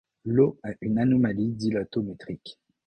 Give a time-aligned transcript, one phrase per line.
[0.25, 2.57] L’eau a une anomalie dilatométrique.